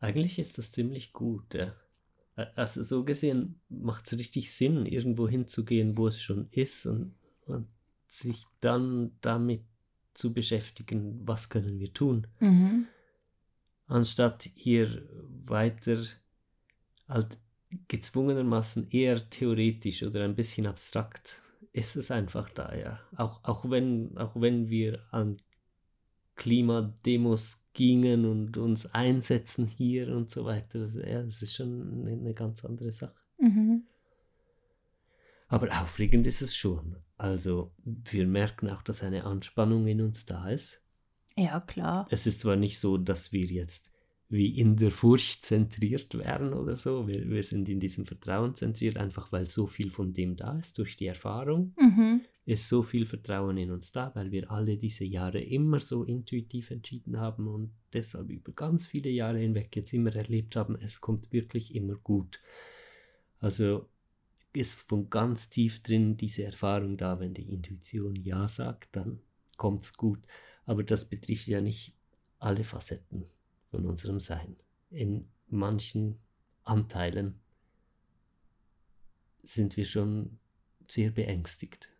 Eigentlich 0.00 0.38
ist 0.38 0.58
das 0.58 0.70
ziemlich 0.72 1.14
gut, 1.14 1.54
ja. 1.54 1.72
Also 2.54 2.82
so 2.82 3.04
gesehen 3.04 3.60
macht 3.68 4.06
es 4.06 4.18
richtig 4.18 4.52
Sinn, 4.52 4.84
irgendwo 4.84 5.26
hinzugehen, 5.26 5.96
wo 5.96 6.06
es 6.06 6.20
schon 6.20 6.48
ist 6.50 6.84
und, 6.86 7.14
und 7.46 7.66
sich 8.06 8.44
dann 8.60 9.12
damit 9.22 9.62
zu 10.12 10.32
beschäftigen, 10.32 11.26
was 11.26 11.48
können 11.48 11.78
wir 11.78 11.92
tun, 11.92 12.26
Mhm. 12.40 12.86
anstatt 13.86 14.50
hier 14.54 15.08
weiter 15.46 16.02
halt 17.08 17.38
gezwungenermaßen 17.88 18.88
eher 18.90 19.28
theoretisch 19.30 20.02
oder 20.02 20.24
ein 20.24 20.36
bisschen 20.36 20.66
abstrakt 20.66 21.42
ist 21.72 21.96
es 21.96 22.10
einfach 22.10 22.48
da, 22.50 22.74
ja. 22.74 23.00
Auch, 23.16 23.44
auch, 23.44 23.70
wenn, 23.70 24.16
auch 24.16 24.40
wenn 24.40 24.70
wir 24.70 24.98
an 25.10 25.36
Klimademos 26.36 27.66
gingen 27.72 28.24
und 28.24 28.56
uns 28.56 28.86
einsetzen 28.86 29.66
hier 29.66 30.14
und 30.14 30.30
so 30.30 30.44
weiter, 30.44 30.88
ja, 31.06 31.22
das 31.22 31.42
ist 31.42 31.54
schon 31.54 32.06
eine, 32.06 32.34
ganz 32.34 32.64
andere 32.64 32.92
Sache. 32.92 33.16
Mhm. 33.38 33.84
Aber 35.48 35.68
aufregend 35.80 36.26
ist 36.26 36.42
es 36.42 36.56
schon. 36.56 36.96
Also 37.16 37.72
wir 37.84 38.26
merken 38.26 38.68
auch, 38.68 38.82
dass 38.82 39.02
eine 39.02 39.24
Anspannung 39.24 39.86
in 39.86 40.00
uns 40.00 40.26
da 40.26 40.48
ist. 40.50 40.82
Ja, 41.38 41.60
klar. 41.60 42.06
Es 42.10 42.26
ist 42.26 42.40
zwar 42.40 42.56
nicht 42.56 42.78
so, 42.78 42.96
dass 42.96 43.32
wir 43.32 43.44
jetzt 43.44 43.90
wie 44.28 44.58
in 44.58 44.76
der 44.76 44.90
Furcht 44.90 45.44
zentriert 45.44 46.16
wären 46.18 46.52
oder 46.52 46.76
so. 46.76 47.06
Wir, 47.06 47.28
wir 47.28 47.44
sind 47.44 47.68
in 47.68 47.78
diesem 47.78 48.06
Vertrauen 48.06 48.54
zentriert, 48.54 48.96
einfach 48.96 49.30
weil 49.32 49.46
so 49.46 49.66
viel 49.66 49.90
von 49.90 50.12
dem 50.12 50.36
da 50.36 50.58
ist. 50.58 50.78
Durch 50.78 50.96
die 50.96 51.06
Erfahrung 51.06 51.74
Mhm. 51.78 52.22
Ist 52.46 52.68
so 52.68 52.84
viel 52.84 53.06
Vertrauen 53.06 53.58
in 53.58 53.72
uns 53.72 53.90
da, 53.90 54.14
weil 54.14 54.30
wir 54.30 54.50
alle 54.52 54.76
diese 54.76 55.04
Jahre 55.04 55.42
immer 55.42 55.80
so 55.80 56.04
intuitiv 56.04 56.70
entschieden 56.70 57.18
haben 57.18 57.48
und 57.48 57.72
deshalb 57.92 58.30
über 58.30 58.52
ganz 58.52 58.86
viele 58.86 59.10
Jahre 59.10 59.38
hinweg 59.38 59.74
jetzt 59.74 59.92
immer 59.92 60.14
erlebt 60.14 60.54
haben, 60.54 60.76
es 60.76 61.00
kommt 61.00 61.32
wirklich 61.32 61.74
immer 61.74 61.96
gut. 61.96 62.40
Also 63.40 63.88
ist 64.52 64.78
von 64.78 65.10
ganz 65.10 65.50
tief 65.50 65.82
drin 65.82 66.16
diese 66.16 66.44
Erfahrung 66.44 66.96
da, 66.96 67.18
wenn 67.18 67.34
die 67.34 67.52
Intuition 67.52 68.14
Ja 68.14 68.46
sagt, 68.46 68.94
dann 68.94 69.20
kommt 69.56 69.82
es 69.82 69.96
gut. 69.96 70.20
Aber 70.66 70.84
das 70.84 71.10
betrifft 71.10 71.48
ja 71.48 71.60
nicht 71.60 71.94
alle 72.38 72.62
Facetten 72.62 73.26
von 73.70 73.84
unserem 73.86 74.20
Sein. 74.20 74.56
In 74.88 75.28
manchen 75.48 76.20
Anteilen 76.62 77.40
sind 79.42 79.76
wir 79.76 79.84
schon 79.84 80.38
sehr 80.86 81.10
beängstigt 81.10 81.90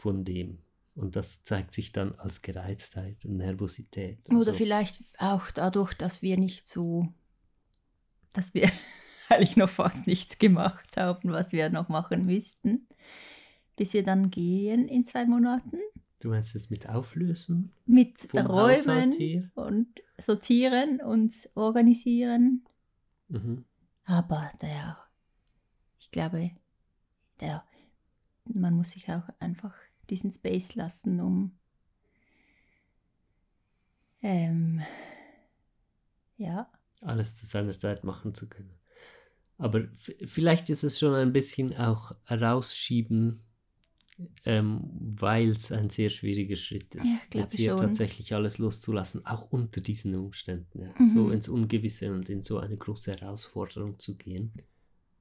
von 0.00 0.24
dem. 0.24 0.58
Und 0.94 1.16
das 1.16 1.44
zeigt 1.44 1.72
sich 1.72 1.92
dann 1.92 2.12
als 2.16 2.42
Gereiztheit 2.42 3.24
und 3.24 3.36
Nervosität. 3.36 4.28
und 4.28 4.36
Oder 4.36 4.52
so. 4.52 4.54
vielleicht 4.54 5.02
auch 5.18 5.50
dadurch, 5.50 5.94
dass 5.94 6.22
wir 6.22 6.36
nicht 6.36 6.66
so, 6.66 7.08
dass 8.32 8.54
wir 8.54 8.70
eigentlich 9.28 9.56
noch 9.56 9.70
fast 9.70 10.06
nichts 10.06 10.38
gemacht 10.38 10.96
haben, 10.96 11.30
was 11.32 11.52
wir 11.52 11.70
noch 11.70 11.88
machen 11.88 12.26
müssten, 12.26 12.88
bis 13.76 13.94
wir 13.94 14.02
dann 14.02 14.30
gehen 14.30 14.88
in 14.88 15.04
zwei 15.04 15.26
Monaten 15.26 15.78
Du 16.20 16.28
meinst 16.28 16.52
jetzt 16.52 16.70
mit 16.70 16.86
Auflösen? 16.86 17.72
mit 17.86 18.18
Räumen 18.34 19.50
und 19.54 20.02
sortieren 20.18 21.00
und 21.00 21.48
organisieren. 21.54 22.66
Mhm. 23.28 23.64
Aber 24.04 24.50
der, 24.60 24.98
ich 25.98 26.10
glaube, 26.10 26.50
der, 27.40 27.64
man 28.44 28.74
muss 28.74 28.90
sich 28.90 29.10
auch 29.10 29.28
einfach 29.38 29.74
diesen 30.10 30.32
Space 30.32 30.74
lassen, 30.74 31.20
um 31.20 31.58
ähm, 34.22 34.82
ja, 36.36 36.70
Alles 37.00 37.36
zu 37.36 37.46
seiner 37.46 37.70
Zeit 37.70 38.04
machen 38.04 38.34
zu 38.34 38.48
können. 38.48 38.74
Aber 39.58 39.88
vielleicht 40.24 40.70
ist 40.70 40.84
es 40.84 40.98
schon 40.98 41.14
ein 41.14 41.32
bisschen 41.32 41.76
auch 41.76 42.14
rausschieben, 42.30 43.40
ähm, 44.44 44.90
weil 45.00 45.50
es 45.50 45.70
ein 45.70 45.90
sehr 45.90 46.08
schwieriger 46.08 46.56
Schritt 46.56 46.94
ist. 46.94 47.34
Ja, 47.34 47.40
jetzt 47.40 47.56
hier 47.56 47.70
schon. 47.70 47.78
tatsächlich 47.78 48.34
alles 48.34 48.58
loszulassen, 48.58 49.24
auch 49.26 49.50
unter 49.50 49.80
diesen 49.80 50.14
Umständen. 50.14 50.80
Ja. 50.80 50.94
Mhm. 50.98 51.08
So 51.08 51.30
ins 51.30 51.48
Ungewisse 51.48 52.12
und 52.12 52.28
in 52.28 52.42
so 52.42 52.58
eine 52.58 52.76
große 52.76 53.12
Herausforderung 53.12 53.98
zu 53.98 54.16
gehen. 54.16 54.52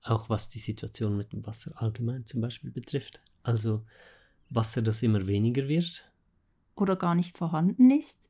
Auch 0.03 0.29
was 0.29 0.47
die 0.47 0.59
Situation 0.59 1.17
mit 1.17 1.33
dem 1.33 1.45
Wasser 1.45 1.73
allgemein 1.75 2.25
zum 2.25 2.39
Beispiel 2.39 2.71
betrifft. 2.71 3.21
Also 3.43 3.85
Wasser, 4.49 4.81
das 4.81 5.03
immer 5.03 5.27
weniger 5.27 5.67
wird. 5.67 6.11
oder 6.75 6.95
gar 6.95 7.13
nicht 7.15 7.37
vorhanden 7.37 7.91
ist. 7.91 8.29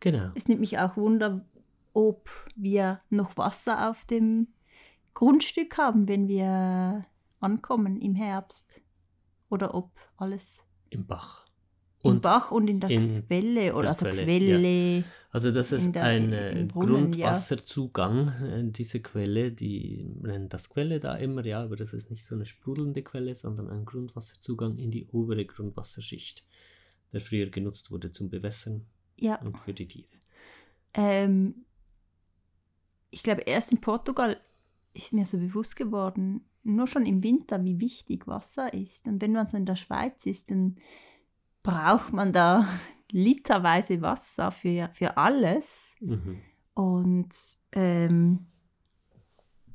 Genau. 0.00 0.30
Es 0.34 0.48
nimmt 0.48 0.60
mich 0.60 0.78
auch 0.78 0.96
Wunder, 0.96 1.44
ob 1.92 2.30
wir 2.56 3.00
noch 3.10 3.36
Wasser 3.36 3.90
auf 3.90 4.04
dem 4.06 4.48
Grundstück 5.12 5.76
haben, 5.76 6.08
wenn 6.08 6.28
wir 6.28 7.04
ankommen 7.40 8.00
im 8.00 8.14
Herbst. 8.14 8.82
Oder 9.50 9.74
ob 9.74 9.90
alles 10.16 10.64
Im 10.90 11.06
Bach. 11.06 11.44
im 12.02 12.12
Und 12.12 12.22
Bach 12.22 12.50
und 12.52 12.68
in 12.68 12.80
der 12.80 12.88
in 12.90 13.26
Quelle 13.26 13.74
oder 13.74 13.82
der 13.82 13.88
also 13.90 14.06
Quelle, 14.06 14.24
Quelle. 14.24 15.04
Also 15.32 15.52
das 15.52 15.70
ist 15.70 15.92
der- 15.94 16.02
ein 16.04 16.32
äh, 16.32 16.66
Brunnen, 16.66 17.12
ja. 17.12 17.28
Grundwasserzugang, 17.28 18.28
äh, 18.42 18.64
diese 18.70 19.00
Quelle, 19.00 19.52
die 19.52 20.04
nennen 20.22 20.48
das 20.48 20.70
Quelle 20.70 20.98
da 20.98 21.14
immer, 21.14 21.44
ja, 21.46 21.62
aber 21.62 21.76
das 21.76 21.92
ist 21.92 22.10
nicht 22.10 22.24
so 22.26 22.34
eine 22.34 22.46
sprudelnde 22.46 23.02
Quelle, 23.02 23.34
sondern 23.36 23.68
ein 23.70 23.84
Grundwasserzugang 23.84 24.76
in 24.78 24.90
die 24.90 25.06
obere 25.12 25.44
Grundwasserschicht, 25.44 26.44
der 27.12 27.20
früher 27.20 27.48
genutzt 27.48 27.92
wurde 27.92 28.10
zum 28.10 28.28
Bewässern 28.28 28.86
Ja, 29.16 29.36
und 29.42 29.56
für 29.58 29.72
die 29.72 29.86
Tiere. 29.86 30.08
ähm, 30.94 31.64
ich 33.12 33.22
glaube, 33.22 33.42
erst 33.42 33.72
in 33.72 33.80
Portugal 33.80 34.36
ist 34.94 35.12
mir 35.12 35.26
so 35.26 35.38
bewusst 35.38 35.76
geworden, 35.76 36.44
nur 36.62 36.86
schon 36.86 37.06
im 37.06 37.22
Winter, 37.22 37.64
wie 37.64 37.80
wichtig 37.80 38.26
Wasser 38.26 38.72
ist. 38.74 39.06
Und 39.08 39.22
wenn 39.22 39.32
man 39.32 39.46
so 39.46 39.56
in 39.56 39.64
der 39.66 39.76
Schweiz 39.76 40.26
ist, 40.26 40.50
dann 40.50 40.76
braucht 41.62 42.12
man 42.12 42.32
da 42.32 42.66
literweise 43.12 44.00
Wasser 44.02 44.50
für, 44.50 44.90
für 44.94 45.16
alles. 45.16 45.94
Mhm. 46.00 46.38
Und 46.74 47.34
ähm, 47.72 48.46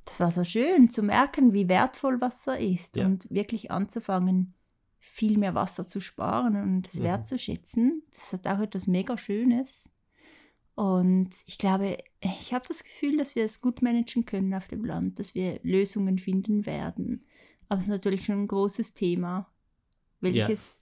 das 0.06 0.20
war 0.20 0.32
so 0.32 0.44
schön 0.44 0.89
zu 0.89 1.04
merken, 1.04 1.54
wie 1.54 1.68
wertvoll 1.70 2.22
Wasser 2.22 2.60
ist 2.60 2.96
Ja. 2.98 3.06
und 3.06 3.30
wirklich 3.32 3.72
anzufangen, 3.72 4.54
viel 5.00 5.38
mehr 5.38 5.56
Wasser 5.56 5.88
zu 5.88 6.00
sparen 6.00 6.56
und 6.56 6.88
es 6.88 7.00
Mhm. 7.00 7.04
wertzuschätzen. 7.04 8.04
Das 8.13 8.34
hat 8.34 8.48
auch 8.48 8.60
etwas 8.60 8.88
mega 8.88 9.18
Schönes. 9.18 9.89
Und 10.75 11.30
ich 11.46 11.58
glaube, 11.58 11.98
ich 12.20 12.54
habe 12.54 12.65
das 12.68 12.84
Gefühl, 12.84 13.18
dass 13.18 13.36
wir 13.36 13.46
es 13.46 13.62
gut 13.62 13.82
managen 13.82 14.25
können 14.25 14.54
auf 14.54 14.68
dem 14.68 14.84
Land, 14.84 15.20
dass 15.20 15.34
wir 15.34 15.60
Lösungen 15.63 16.18
finden 16.20 16.65
werden. 16.65 17.22
Aber 17.70 17.77
es 17.80 17.86
ist 17.86 17.89
natürlich 17.92 18.25
schon 18.25 18.42
ein 18.44 18.48
großes 18.48 18.94
Thema, 18.94 19.50
welches 20.22 20.82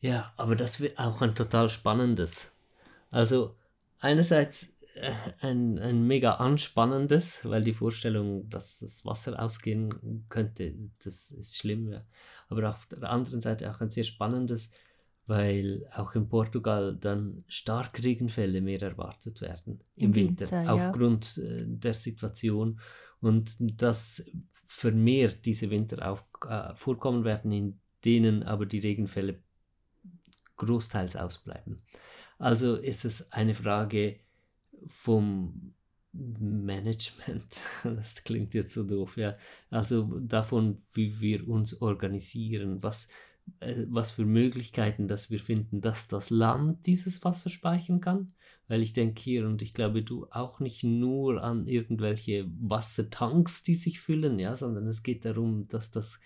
Ja, 0.00 0.32
aber 0.36 0.56
das 0.56 0.80
wird 0.80 0.98
auch 0.98 1.20
ein 1.20 1.34
total 1.34 1.68
spannendes. 1.68 2.52
Also 3.10 3.56
einerseits 3.98 4.72
äh, 4.94 5.12
ein, 5.40 5.78
ein 5.78 6.06
mega 6.06 6.34
anspannendes, 6.34 7.44
weil 7.44 7.62
die 7.62 7.74
Vorstellung, 7.74 8.48
dass 8.48 8.78
das 8.78 9.04
Wasser 9.04 9.40
ausgehen 9.40 10.26
könnte, 10.28 10.72
das 11.04 11.30
ist 11.30 11.58
schlimm. 11.58 11.88
Ja. 11.88 12.04
Aber 12.48 12.70
auf 12.70 12.86
der 12.86 13.10
anderen 13.10 13.40
Seite 13.40 13.70
auch 13.70 13.80
ein 13.80 13.90
sehr 13.90 14.04
spannendes, 14.04 14.70
weil 15.26 15.86
auch 15.94 16.14
in 16.14 16.28
Portugal 16.28 16.96
dann 16.98 17.44
Starkregenfälle 17.46 18.60
mehr 18.60 18.82
erwartet 18.82 19.40
werden 19.40 19.80
im, 19.96 20.14
Winter, 20.14 20.50
Winter, 20.50 20.72
aufgrund 20.72 21.38
äh, 21.38 21.64
der 21.66 21.94
Situation 21.94 22.80
und 23.20 23.54
dass 23.60 24.24
vermehrt 24.64 25.44
diese 25.44 25.70
Winter 25.70 26.10
auf, 26.10 26.24
äh, 26.48 26.74
vorkommen 26.74 27.24
werden, 27.24 27.52
in 27.52 27.80
denen 28.04 28.42
aber 28.42 28.66
die 28.66 28.78
Regenfälle 28.78 29.38
großteils 30.60 31.16
ausbleiben. 31.16 31.82
Also 32.38 32.76
ist 32.76 33.04
es 33.04 33.32
eine 33.32 33.54
Frage 33.54 34.20
vom 34.86 35.74
Management, 36.12 37.64
das 37.84 38.24
klingt 38.24 38.54
jetzt 38.54 38.72
so 38.72 38.84
doof, 38.84 39.16
ja. 39.16 39.36
Also 39.70 40.18
davon, 40.20 40.78
wie 40.92 41.20
wir 41.20 41.48
uns 41.48 41.80
organisieren, 41.82 42.82
was, 42.82 43.08
äh, 43.60 43.84
was 43.88 44.10
für 44.12 44.24
Möglichkeiten, 44.24 45.08
dass 45.08 45.30
wir 45.30 45.38
finden, 45.38 45.80
dass 45.80 46.08
das 46.08 46.30
Land 46.30 46.86
dieses 46.86 47.24
Wasser 47.24 47.50
speichern 47.50 48.00
kann. 48.00 48.32
Weil 48.68 48.82
ich 48.82 48.92
denke 48.92 49.20
hier, 49.20 49.46
und 49.46 49.62
ich 49.62 49.74
glaube 49.74 50.02
du 50.02 50.28
auch 50.30 50.60
nicht 50.60 50.84
nur 50.84 51.42
an 51.42 51.66
irgendwelche 51.66 52.48
Wassertanks, 52.60 53.64
die 53.64 53.74
sich 53.74 54.00
füllen, 54.00 54.38
ja, 54.38 54.54
sondern 54.54 54.86
es 54.86 55.02
geht 55.02 55.24
darum, 55.24 55.66
dass 55.66 55.90
das 55.90 56.20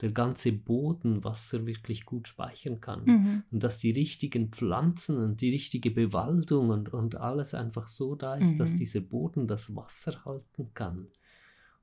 der 0.00 0.12
ganze 0.12 0.52
Boden 0.52 1.24
Wasser 1.24 1.66
wirklich 1.66 2.04
gut 2.04 2.28
speichern 2.28 2.80
kann. 2.80 3.04
Mhm. 3.04 3.42
Und 3.50 3.62
dass 3.62 3.78
die 3.78 3.92
richtigen 3.92 4.50
Pflanzen 4.50 5.16
und 5.16 5.40
die 5.40 5.50
richtige 5.50 5.90
Bewaldung 5.90 6.68
und, 6.70 6.92
und 6.92 7.16
alles 7.16 7.54
einfach 7.54 7.88
so 7.88 8.14
da 8.14 8.34
ist, 8.34 8.56
dass 8.58 8.72
Mhm. 8.72 8.78
dieser 8.78 9.00
Boden 9.00 9.48
das 9.48 9.74
Wasser 9.74 10.24
halten 10.24 10.70
kann. 10.74 11.08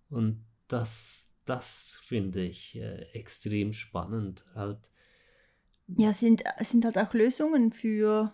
Und 0.10 0.46
das, 0.68 1.30
das 1.46 2.00
finde 2.04 2.46
ich 2.46 2.76
äh, 2.76 3.02
extrem 3.14 3.74
spannend. 3.74 4.46
Halt, 4.54 4.92
Ja, 5.88 6.10
es 6.10 6.20
sind, 6.20 6.44
sind 6.62 6.86
halt 6.86 6.98
auch 7.00 7.14
Lösungen 7.14 7.72
für, 7.72 8.32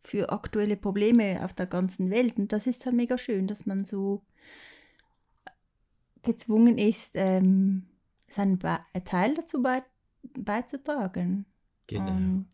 für 0.00 0.30
aktuelle 0.30 0.76
Probleme 0.76 1.44
auf 1.44 1.54
der 1.54 1.66
ganzen 1.66 2.10
Welt. 2.10 2.36
Und 2.38 2.52
das 2.52 2.66
ist 2.66 2.86
halt 2.86 2.96
mega 2.96 3.18
schön, 3.18 3.46
dass 3.46 3.66
man 3.66 3.84
so 3.84 4.22
gezwungen 6.22 6.76
ist, 6.76 7.12
ähm, 7.14 7.86
seinen 8.28 8.58
Be 8.58 8.78
Teil 9.04 9.34
dazu 9.34 9.62
bei 9.62 9.82
beizutragen. 10.34 11.46
genau. 11.86 12.10
Und 12.14 12.48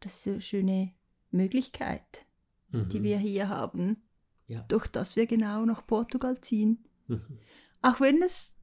das 0.00 0.14
ist 0.16 0.24
so 0.24 0.30
eine 0.32 0.40
schöne 0.40 0.92
Möglichkeit, 1.30 2.26
die 2.72 2.98
Mhm. 3.00 3.04
wir 3.04 3.18
hier 3.18 3.48
haben, 3.48 4.02
Ja. 4.48 4.60
durch 4.68 4.86
das 4.88 5.16
wir 5.16 5.26
genau 5.26 5.64
nach 5.64 5.86
Portugal 5.86 6.40
ziehen. 6.40 6.84
Mhm. 7.06 7.38
Auch 7.82 8.00
wenn 8.00 8.22
es 8.22 8.56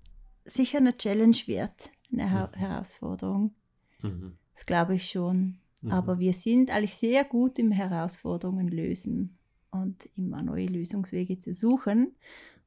sicher 0.45 0.79
eine 0.79 0.97
Challenge 0.97 1.37
wird, 1.45 1.89
eine 2.11 2.29
Her 2.29 2.51
Mhm. 2.53 2.59
Herausforderung. 2.59 3.55
Mhm. 4.01 4.37
Das 4.53 4.65
glaube 4.65 4.95
ich 4.95 5.09
schon. 5.09 5.59
Mhm. 5.81 5.91
Aber 5.91 6.19
wir 6.19 6.33
sind 6.33 6.69
eigentlich 6.71 6.95
sehr 6.95 7.23
gut 7.23 7.57
im 7.59 7.71
Herausforderungen 7.71 8.67
lösen 8.67 9.37
und 9.71 10.07
immer 10.17 10.43
neue 10.43 10.65
Lösungswege 10.67 11.39
zu 11.39 11.53
suchen. 11.53 12.15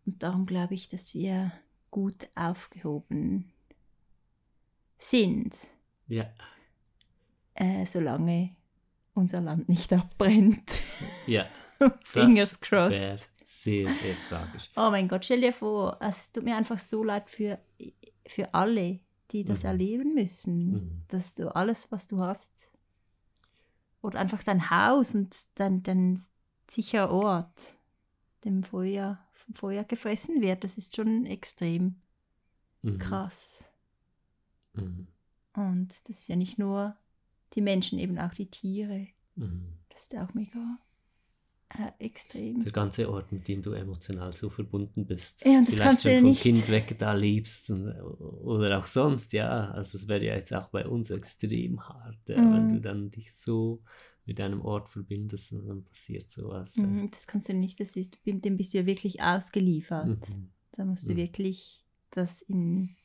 Und 0.07 0.23
darum 0.23 0.47
glaube 0.47 0.75
ich, 0.75 0.89
dass 0.89 1.15
wir 1.15 1.53
gut 1.95 2.29
aufgehoben 2.35 3.53
sind, 4.99 5.55
Ja, 6.09 6.27
äh, 7.55 7.87
solange 7.87 8.57
unser 9.15 9.41
Land 9.41 9.69
nicht 9.69 9.93
abbrennt. 9.93 10.83
ja. 11.29 11.47
Fingers 12.05 12.59
Das 12.59 12.61
crossed. 12.61 13.31
Sehr, 13.45 13.93
sehr 13.93 14.17
tragisch. 14.29 14.71
Oh 14.75 14.91
mein 14.91 15.07
Gott, 15.07 15.25
stell 15.25 15.41
dir 15.41 15.53
vor, 15.53 16.01
also 16.03 16.17
es 16.19 16.33
tut 16.33 16.43
mir 16.43 16.57
einfach 16.57 16.81
so 16.81 17.05
leid 17.05 17.31
für, 17.31 17.61
für 18.27 18.53
alle, 18.53 18.99
die 19.31 19.45
das 19.45 19.61
Mhm. 19.61 19.67
erleben 19.69 20.15
müssen, 20.15 20.73
Mhm. 20.73 21.03
dass 21.09 21.37
du 21.37 21.55
alles, 21.55 21.93
was 21.93 22.09
du 22.09 22.21
hast, 22.21 22.73
oder 24.03 24.19
einfach 24.19 24.43
dein 24.43 24.69
Haus 24.71 25.15
und 25.15 25.47
dein, 25.61 25.83
dein 25.85 26.21
sicherer 26.69 27.11
Ort 27.13 27.77
dem 28.45 28.65
Feuer, 28.65 29.24
vom 29.35 29.55
Feuer 29.55 29.85
gefressen 29.85 30.41
wird. 30.41 30.65
Das 30.65 30.77
ist 30.79 30.97
schon 30.97 31.27
extrem 31.27 31.97
Mhm. 32.83 32.99
krass. 32.99 33.71
Mhm. 34.75 35.07
Und 35.55 35.89
das 36.09 36.19
ist 36.19 36.29
ja 36.29 36.37
nicht 36.37 36.59
nur 36.59 36.97
die 37.55 37.61
Menschen, 37.61 37.99
eben 37.99 38.19
auch 38.19 38.33
die 38.33 38.47
Tiere. 38.51 39.07
Mhm. 39.37 39.73
Das 39.91 40.03
ist 40.05 40.17
auch 40.19 40.35
mega 40.35 40.79
äh, 41.79 42.05
extrem. 42.05 42.63
Der 42.63 42.73
ganze 42.73 43.11
Ort, 43.11 43.33
mit 43.33 43.49
dem 43.49 43.63
du 43.63 43.73
emotional 43.73 44.33
so 44.33 44.49
verbunden 44.51 45.07
bist. 45.07 45.45
Ja, 45.45 45.59
und 45.59 45.67
das 45.67 45.75
Vielleicht 45.75 45.83
kannst 45.91 46.05
du 46.05 46.09
ja 46.13 46.19
vom 46.21 46.29
nicht- 46.29 46.43
Kind 46.43 46.69
weg 46.69 46.97
da 46.99 47.13
lebst 47.15 47.71
und, 47.71 47.89
oder 47.91 48.79
auch 48.79 48.87
sonst, 48.87 49.33
ja. 49.33 49.71
Also 49.71 49.97
es 49.99 50.07
wäre 50.07 50.25
ja 50.25 50.35
jetzt 50.35 50.53
auch 50.55 50.69
bei 50.69 50.87
uns 50.87 51.11
extrem 51.11 51.81
hart, 51.89 52.29
ja, 52.29 52.37
wenn 52.37 52.67
Mhm. 52.67 52.69
du 52.69 52.81
dann 52.81 53.11
dich 53.11 53.35
so 53.35 53.83
mit 54.27 54.41
einem 54.41 54.61
Ort 54.63 54.89
verbindest 54.89 55.53
und 55.53 55.67
dann 55.67 55.85
passiert 55.85 56.31
sowas. 56.31 56.77
ja. 56.77 56.83
Mhm, 56.85 57.11
das 57.11 57.27
kannst 57.27 57.49
du 57.49 57.55
nicht, 57.55 57.79
das 57.81 57.95
ist, 57.97 58.19
dem 58.25 58.57
bist 58.57 58.73
du 58.75 58.79
ja 58.79 58.87
wirklich 58.87 59.23
ausgeliefert. 59.23 60.09
Mhm. 60.09 60.51
Da 60.73 60.85
musst 60.85 61.07
du 61.09 61.13
Mhm. 61.13 61.17
wirklich 61.19 61.85
das 62.11 62.43
in 62.43 62.97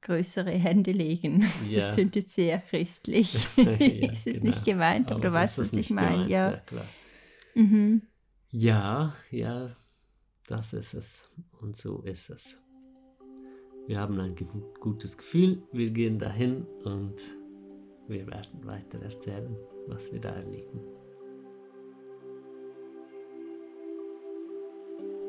größere 0.00 0.50
Hände 0.52 0.92
legen. 0.92 1.44
Ja. 1.68 1.86
Das 1.86 1.96
tönt 1.96 2.14
jetzt 2.16 2.34
sehr 2.34 2.58
christlich. 2.60 3.46
Ja, 3.56 3.64
es 4.12 4.26
ist 4.26 4.40
genau. 4.40 4.46
nicht 4.46 4.64
gemeint, 4.64 5.10
aber, 5.10 5.20
du 5.20 5.24
das 5.30 5.32
weißt, 5.32 5.58
was 5.58 5.72
ich 5.72 5.90
meine. 5.90 6.28
Ja. 6.28 6.58
klar. 6.60 6.86
Mhm. 7.54 8.02
Ja, 8.50 9.14
ja, 9.30 9.70
das 10.46 10.72
ist 10.72 10.94
es. 10.94 11.30
Und 11.60 11.76
so 11.76 12.02
ist 12.02 12.30
es. 12.30 12.60
Wir 13.86 13.98
haben 13.98 14.18
ein 14.20 14.34
gutes 14.80 15.16
Gefühl, 15.18 15.62
wir 15.72 15.90
gehen 15.90 16.18
dahin 16.18 16.66
und 16.84 17.16
wir 18.08 18.26
werden 18.26 18.64
weiter 18.64 19.00
erzählen, 19.02 19.56
was 19.86 20.10
wir 20.12 20.20
da 20.20 20.30
erleben. 20.30 20.80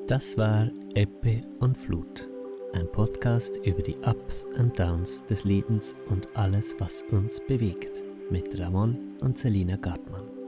Das 0.08 0.38
war 0.38 0.70
Ebbe 0.96 1.42
und 1.60 1.78
Flut, 1.78 2.28
ein 2.74 2.92
Podcast 2.92 3.58
über 3.58 3.84
die 3.84 3.96
Ups 4.08 4.46
und 4.58 4.80
Downs 4.80 5.24
des 5.26 5.44
Lebens 5.44 5.94
und 6.10 6.36
alles, 6.36 6.76
was 6.80 7.04
uns 7.12 7.40
bewegt, 7.48 8.04
mit 8.32 8.58
Ramon 8.60 9.18
und 9.22 9.38
Selina 9.38 9.76
Gartmann. 9.76 10.39